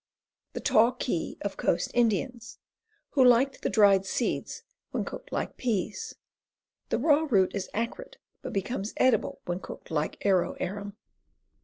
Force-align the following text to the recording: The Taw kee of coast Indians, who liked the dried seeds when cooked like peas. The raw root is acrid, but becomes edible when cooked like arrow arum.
The 0.53 0.59
Taw 0.61 0.93
kee 0.93 1.37
of 1.41 1.57
coast 1.57 1.91
Indians, 1.93 2.57
who 3.11 3.23
liked 3.23 3.61
the 3.61 3.69
dried 3.69 4.03
seeds 4.03 4.63
when 4.89 5.05
cooked 5.05 5.31
like 5.31 5.57
peas. 5.57 6.15
The 6.89 6.97
raw 6.97 7.27
root 7.29 7.51
is 7.53 7.69
acrid, 7.75 8.17
but 8.41 8.51
becomes 8.51 8.95
edible 8.97 9.41
when 9.45 9.59
cooked 9.59 9.91
like 9.91 10.17
arrow 10.25 10.53
arum. 10.53 10.97